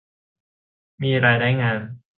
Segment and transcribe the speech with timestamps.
[1.03, 1.79] มีรายได้งาม